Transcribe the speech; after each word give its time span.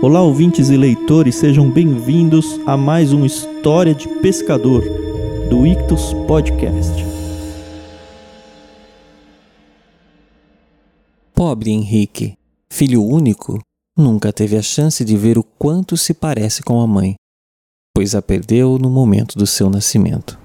Olá, 0.00 0.22
ouvintes 0.22 0.70
e 0.70 0.76
leitores, 0.76 1.34
sejam 1.34 1.68
bem-vindos 1.68 2.60
a 2.64 2.76
mais 2.76 3.12
uma 3.12 3.26
História 3.26 3.92
de 3.92 4.06
Pescador 4.20 4.84
do 5.50 5.66
Ictus 5.66 6.14
Podcast. 6.24 7.04
Pobre 11.34 11.72
Henrique, 11.72 12.34
filho 12.70 13.02
único, 13.02 13.58
nunca 13.96 14.32
teve 14.32 14.56
a 14.56 14.62
chance 14.62 15.04
de 15.04 15.16
ver 15.16 15.36
o 15.36 15.42
quanto 15.42 15.96
se 15.96 16.14
parece 16.14 16.62
com 16.62 16.80
a 16.80 16.86
mãe, 16.86 17.16
pois 17.92 18.14
a 18.14 18.22
perdeu 18.22 18.78
no 18.78 18.88
momento 18.88 19.36
do 19.36 19.48
seu 19.48 19.68
nascimento. 19.68 20.38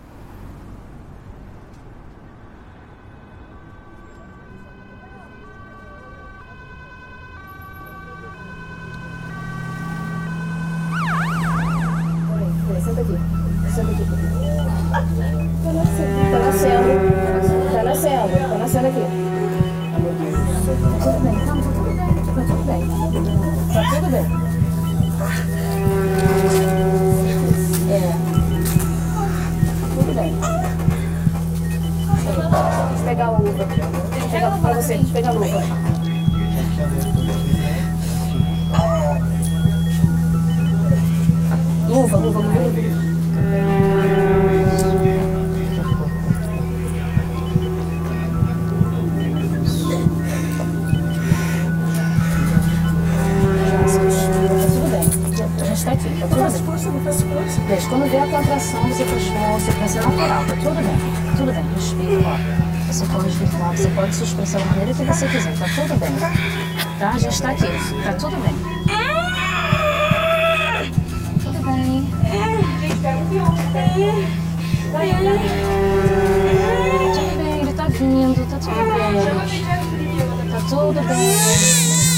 Deixa 32.23 32.41
eu 32.41 33.05
pegar 33.05 33.25
a 33.25 33.31
luva. 33.31 33.65
Deixa 33.65 34.25
eu 34.25 34.29
pegar 34.31 34.51
pra 34.59 34.73
você. 34.73 34.93
Deixa 34.95 35.09
eu 35.09 35.13
pegar 35.13 35.29
a 35.29 35.33
luva. 35.33 35.61
Luva, 41.87 42.17
luva, 42.17 42.39
luva. 42.39 42.73
Tudo 53.53 54.89
bem. 54.91 55.35
Já- 55.37 55.45
A 55.45 55.65
gente 55.65 55.85
quando 57.87 58.09
vier 58.09 58.23
a 58.23 58.27
contração, 58.27 58.81
você 58.87 59.05
faz 59.05 59.23
vai 59.79 59.87
ser 59.87 60.01
natural, 60.01 60.45
tá 60.45 60.55
tudo 60.55 60.75
bem. 60.75 60.97
Tudo 61.37 61.51
bem, 61.53 61.63
Você 62.87 63.05
pode 63.05 63.29
falar, 63.31 63.77
você 63.77 63.87
pode 63.89 64.15
se 64.15 64.23
expressar 64.23 64.59
da 64.59 64.65
maneira 64.65 64.93
que 64.93 65.03
você 65.03 65.27
quiser, 65.27 65.57
tá 65.57 65.65
tudo 65.75 65.99
bem. 65.99 66.11
Tá? 66.99 67.09
A 67.11 67.17
gente 67.19 67.41
tá 67.41 67.51
aqui, 67.51 67.67
tá 68.03 68.13
tudo 68.13 68.37
bem. 68.37 68.55
Tudo 71.43 71.59
bem. 71.63 72.09
Tudo 77.13 77.31
bem, 77.37 77.59
ele 77.61 77.73
tá 77.73 77.87
vindo, 77.87 78.45
tá 78.49 78.57
tudo 78.57 78.75
bem. 78.93 80.51
Tá 80.51 80.59
tudo 80.69 81.01
bem. 81.07 82.12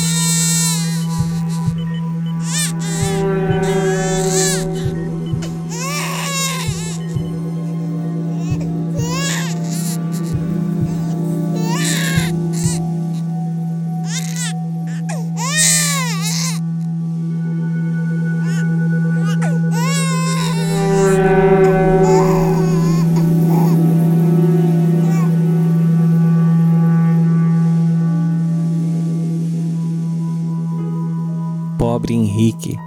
Pobre 32.05 32.13
Henrique 32.13 32.77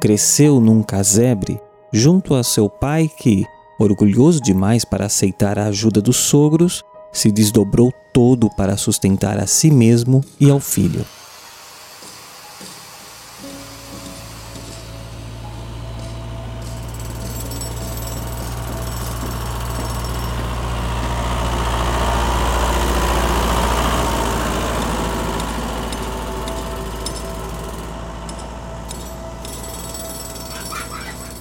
cresceu 0.00 0.60
num 0.60 0.80
casebre 0.80 1.60
junto 1.92 2.36
a 2.36 2.44
seu 2.44 2.70
pai 2.70 3.10
que, 3.18 3.44
orgulhoso 3.80 4.40
demais 4.40 4.84
para 4.84 5.06
aceitar 5.06 5.58
a 5.58 5.66
ajuda 5.66 6.00
dos 6.00 6.16
sogros, 6.16 6.84
se 7.12 7.32
desdobrou 7.32 7.92
todo 8.14 8.48
para 8.50 8.76
sustentar 8.76 9.40
a 9.40 9.46
si 9.48 9.72
mesmo 9.72 10.20
e 10.38 10.48
ao 10.48 10.60
filho. 10.60 11.04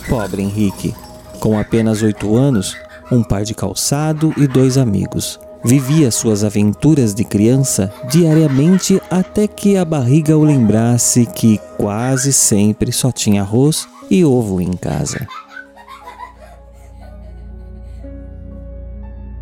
Pobre 0.09 0.41
Henrique, 0.41 0.95
com 1.39 1.59
apenas 1.59 2.01
oito 2.01 2.35
anos, 2.35 2.75
um 3.11 3.21
par 3.21 3.43
de 3.43 3.53
calçado 3.53 4.33
e 4.35 4.47
dois 4.47 4.75
amigos. 4.75 5.39
Vivia 5.63 6.09
suas 6.09 6.43
aventuras 6.43 7.13
de 7.13 7.23
criança 7.23 7.93
diariamente 8.09 8.99
até 9.11 9.47
que 9.47 9.77
a 9.77 9.85
barriga 9.85 10.35
o 10.35 10.43
lembrasse 10.43 11.27
que 11.27 11.59
quase 11.77 12.33
sempre 12.33 12.91
só 12.91 13.11
tinha 13.11 13.43
arroz 13.43 13.87
e 14.09 14.25
ovo 14.25 14.59
em 14.59 14.71
casa. 14.71 15.27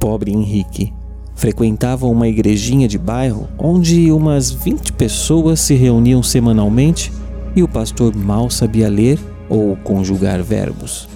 Pobre 0.01 0.33
Henrique 0.33 0.94
frequentava 1.33 2.07
uma 2.07 2.27
igrejinha 2.27 2.89
de 2.89 2.97
bairro 2.97 3.47
onde 3.57 4.11
umas 4.11 4.51
20 4.51 4.91
pessoas 4.94 5.61
se 5.61 5.75
reuniam 5.75 6.22
semanalmente 6.22 7.09
e 7.56 7.63
o 7.63 7.69
pastor 7.69 8.13
mal 8.13 8.50
sabia 8.50 8.89
ler 8.89 9.17
ou 9.49 9.75
conjugar 9.77 10.41
verbos. 10.41 11.07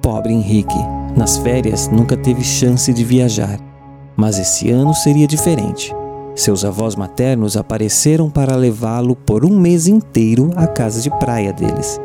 Pobre 0.00 0.32
Henrique, 0.32 0.74
nas 1.16 1.36
férias 1.38 1.88
nunca 1.88 2.16
teve 2.16 2.42
chance 2.42 2.92
de 2.92 3.04
viajar, 3.04 3.58
mas 4.16 4.38
esse 4.38 4.70
ano 4.70 4.94
seria 4.94 5.26
diferente. 5.26 5.94
Seus 6.34 6.64
avós 6.64 6.96
maternos 6.96 7.56
apareceram 7.56 8.30
para 8.30 8.56
levá-lo 8.56 9.14
por 9.14 9.44
um 9.44 9.58
mês 9.58 9.86
inteiro 9.86 10.50
à 10.56 10.66
casa 10.66 11.00
de 11.00 11.10
praia 11.18 11.52
deles. 11.52 12.00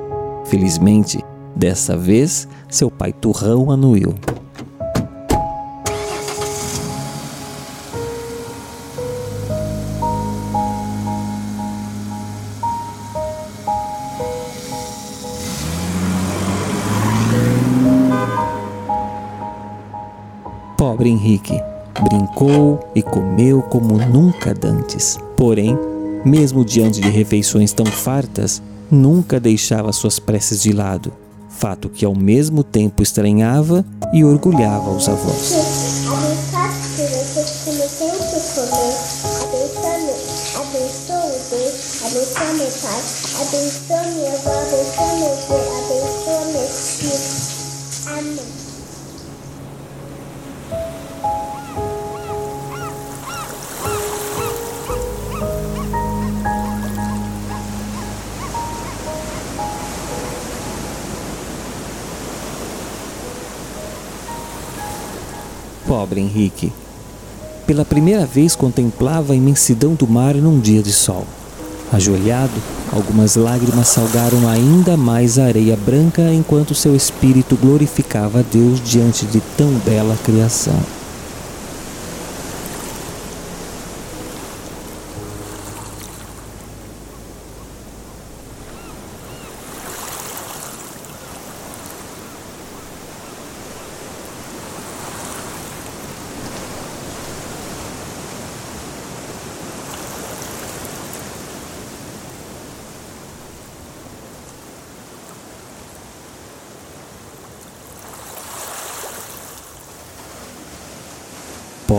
Felizmente, 0.45 1.23
dessa 1.55 1.97
vez, 1.97 2.47
seu 2.69 2.91
pai 2.91 3.13
turrão 3.13 3.71
anuiu. 3.71 4.13
Pobre 20.97 21.11
Henrique. 21.11 21.61
Brincou 22.09 22.79
e 22.95 23.03
comeu 23.03 23.61
como 23.61 23.99
nunca 23.99 24.51
dantes. 24.51 25.19
Porém, 25.35 25.77
mesmo 26.25 26.65
diante 26.65 26.99
de 26.99 27.07
refeições 27.07 27.71
tão 27.71 27.85
fartas, 27.85 28.63
nunca 28.89 29.39
deixava 29.39 29.93
suas 29.93 30.17
preces 30.17 30.63
de 30.63 30.71
lado, 30.73 31.13
fato 31.49 31.87
que 31.87 32.03
ao 32.03 32.15
mesmo 32.15 32.63
tempo 32.63 33.03
estranhava 33.03 33.85
e 34.11 34.23
orgulhava 34.23 34.89
os 34.89 35.07
avós. 35.07 35.53
Abençoado 35.53 36.73
por 36.95 37.05
vocês 37.05 37.51
que 37.63 37.69
me 37.73 37.87
tem 37.99 38.09
o 38.09 38.17
que 38.17 38.39
comer. 38.55 38.95
Abençoe, 40.55 41.37
Pobre 65.97 66.21
Henrique. 66.21 66.71
Pela 67.65 67.83
primeira 67.83 68.23
vez 68.23 68.55
contemplava 68.55 69.33
a 69.33 69.35
imensidão 69.35 69.95
do 69.95 70.07
mar 70.07 70.35
num 70.35 70.59
dia 70.59 70.83
de 70.83 70.93
sol. 70.93 71.25
Ajoelhado, 71.91 72.53
algumas 72.93 73.35
lágrimas 73.35 73.87
salgaram 73.87 74.47
ainda 74.47 74.95
mais 74.95 75.39
a 75.39 75.45
areia 75.45 75.75
branca 75.75 76.31
enquanto 76.31 76.75
seu 76.75 76.95
espírito 76.95 77.57
glorificava 77.57 78.41
a 78.41 78.43
Deus 78.43 78.79
diante 78.79 79.25
de 79.25 79.41
tão 79.57 79.71
bela 79.83 80.15
criação. 80.23 80.79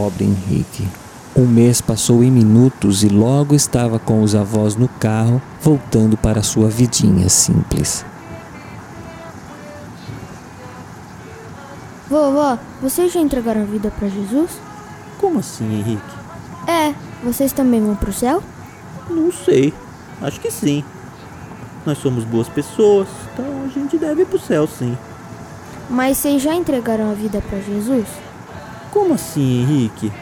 Pobre 0.09 0.25
Henrique. 0.25 0.89
Um 1.37 1.45
mês 1.45 1.83
passou 1.83 2.25
em 2.25 2.31
minutos 2.31 3.03
e 3.05 3.11
logo 3.11 3.55
estava 3.55 3.99
com 3.99 4.23
os 4.23 4.35
avós 4.35 4.75
no 4.75 4.89
carro, 4.89 5.43
voltando 5.61 6.17
para 6.17 6.43
sua 6.43 6.67
vidinha 6.71 7.29
simples. 7.29 8.07
Vovó, 12.09 12.59
vocês 12.81 13.13
já 13.13 13.21
entregaram 13.21 13.61
a 13.61 13.65
vida 13.67 13.93
para 13.99 14.09
Jesus? 14.09 14.53
Como 15.19 15.41
assim, 15.41 15.79
Henrique? 15.79 16.17
É, 16.67 16.95
vocês 17.23 17.53
também 17.53 17.85
vão 17.85 17.95
pro 17.95 18.11
céu? 18.11 18.43
Não 19.11 19.31
sei. 19.31 19.75
Acho 20.23 20.41
que 20.41 20.51
sim. 20.51 20.83
Nós 21.85 21.99
somos 21.99 22.25
boas 22.25 22.49
pessoas, 22.49 23.09
então 23.35 23.45
a 23.67 23.69
gente 23.69 23.99
deve 23.99 24.23
ir 24.23 24.27
pro 24.27 24.41
céu, 24.41 24.67
sim. 24.67 24.97
Mas 25.91 26.17
vocês 26.17 26.41
já 26.41 26.55
entregaram 26.55 27.11
a 27.11 27.15
vida 27.15 27.43
para 27.43 27.61
Jesus? 27.61 28.07
Como 28.99 29.15
assim, 29.15 29.63
Henrique? 29.63 30.13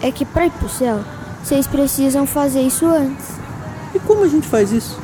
É 0.00 0.10
que 0.10 0.24
para 0.24 0.46
ir 0.46 0.50
pro 0.52 0.66
céu, 0.66 1.00
vocês 1.44 1.66
precisam 1.66 2.26
fazer 2.26 2.62
isso 2.62 2.86
antes. 2.86 3.26
E 3.94 3.98
como 3.98 4.24
a 4.24 4.28
gente 4.28 4.48
faz 4.48 4.72
isso? 4.72 4.98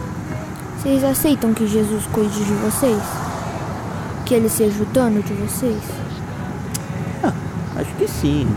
Vocês 0.79 1.05
aceitam 1.05 1.53
que 1.53 1.67
Jesus 1.67 2.07
cuide 2.07 2.43
de 2.43 2.55
vocês? 2.55 3.03
Que 4.25 4.33
ele 4.33 4.49
seja 4.49 4.83
o 4.83 4.87
dono 4.87 5.23
de 5.23 5.35
vocês? 5.35 5.83
Acho 7.77 7.95
que 7.99 8.09
sim. 8.09 8.49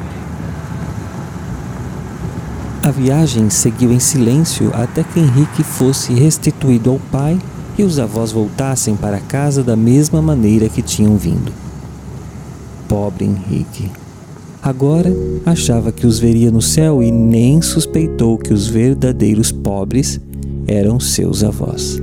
A 2.82 2.90
viagem 2.90 3.50
seguiu 3.50 3.92
em 3.92 4.00
silêncio 4.00 4.72
até 4.74 5.04
que 5.04 5.20
Henrique 5.20 5.62
fosse 5.62 6.14
restituído 6.14 6.90
ao 6.90 7.00
pai 7.12 7.38
e 7.78 7.84
os 7.84 8.00
avós 8.00 8.32
voltassem 8.32 8.96
para 8.96 9.20
casa 9.20 9.62
da 9.62 9.76
mesma 9.76 10.22
maneira 10.22 10.70
que 10.70 10.82
tinham 10.82 11.18
vindo. 11.18 11.52
Pobre 12.88 13.26
Henrique. 13.26 13.92
Agora 14.62 15.14
achava 15.46 15.92
que 15.92 16.06
os 16.06 16.20
veria 16.20 16.52
no 16.52 16.62
céu 16.62 17.02
e 17.02 17.12
nem 17.12 17.62
suspeitou 17.62 18.38
que 18.38 18.54
os 18.54 18.68
verdadeiros 18.68 19.52
pobres 19.52 20.20
eram 20.68 21.00
seus 21.00 21.44
avós. 21.44 22.02